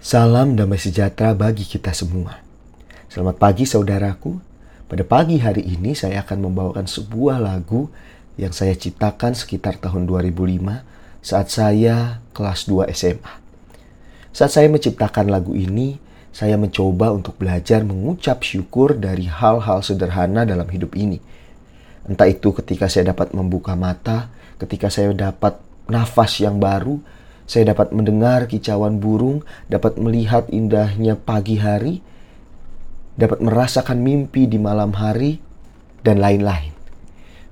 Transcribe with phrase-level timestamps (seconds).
[0.00, 2.40] Salam damai sejahtera bagi kita semua.
[3.12, 4.40] Selamat pagi saudaraku.
[4.88, 7.92] Pada pagi hari ini saya akan membawakan sebuah lagu
[8.40, 13.34] yang saya ciptakan sekitar tahun 2005 saat saya kelas 2 SMA.
[14.32, 16.00] Saat saya menciptakan lagu ini,
[16.32, 21.20] saya mencoba untuk belajar mengucap syukur dari hal-hal sederhana dalam hidup ini.
[22.08, 25.60] Entah itu ketika saya dapat membuka mata, ketika saya dapat
[25.92, 27.19] nafas yang baru,
[27.50, 31.98] saya dapat mendengar kicauan burung, dapat melihat indahnya pagi hari,
[33.18, 35.42] dapat merasakan mimpi di malam hari,
[36.06, 36.70] dan lain-lain.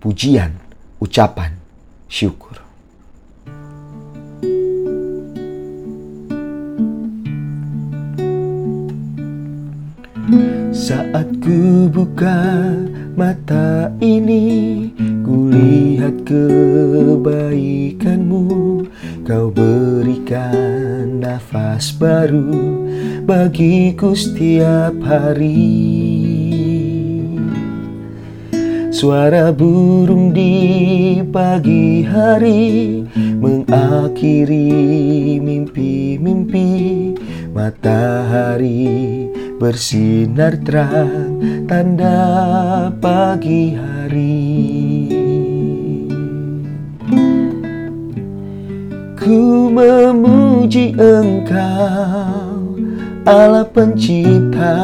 [0.00, 0.56] Pujian,
[0.96, 1.60] ucapan,
[2.08, 2.56] syukur.
[10.72, 12.64] Saat ku buka
[13.12, 14.88] mata ini,
[15.20, 18.11] ku lihat kebaikanmu
[19.32, 22.84] Kau berikan nafas baru
[23.24, 25.72] bagiku setiap hari.
[28.92, 34.68] Suara burung di pagi hari Mengakhiri
[35.40, 36.68] mimpi-mimpi
[37.56, 42.20] Matahari bersinar terang Tanda
[43.00, 44.81] pagi hari
[49.22, 52.74] Ku memuji engkau
[53.22, 54.82] Allah pencipta.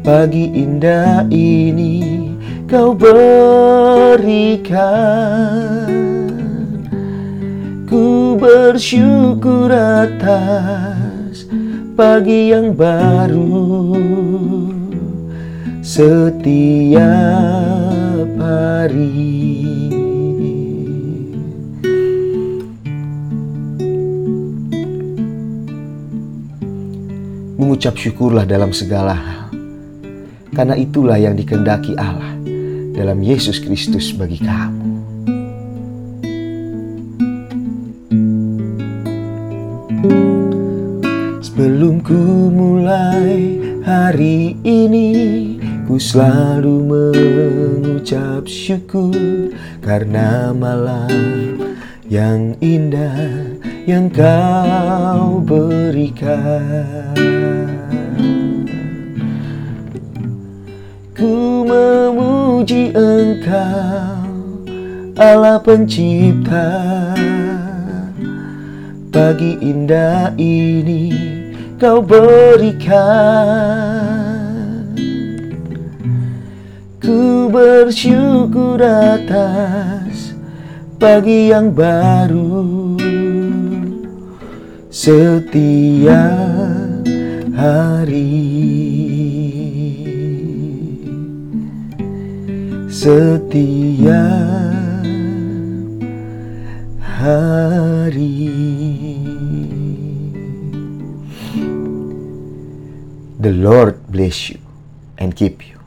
[0.00, 2.32] Pagi indah ini
[2.64, 4.72] kau berikan.
[7.84, 11.44] Ku bersyukur atas
[11.92, 14.00] pagi yang baru.
[15.84, 17.04] Setiap
[18.40, 19.27] hari
[27.58, 29.50] Mengucap syukurlah dalam segala hal.
[30.54, 32.38] Karena itulah yang dikendaki Allah
[32.94, 34.86] dalam Yesus Kristus bagi kamu.
[41.42, 42.14] Sebelum ku
[42.54, 45.10] mulai hari ini
[45.90, 49.50] Ku selalu mengucap syukur
[49.82, 51.58] Karena malam
[52.06, 53.57] yang indah
[53.88, 57.16] yang kau berikan.
[61.16, 64.28] Ku memuji engkau
[65.16, 66.68] Allah pencipta.
[69.08, 71.08] Pagi indah ini
[71.80, 72.92] kau berikan.
[77.00, 80.36] Ku bersyukur atas
[81.00, 82.98] pagi yang baru
[84.88, 86.16] setiap
[87.52, 88.32] hari.
[92.88, 94.10] Setiap
[96.98, 98.36] hari.
[103.38, 104.58] The Lord bless you
[105.20, 105.77] and keep you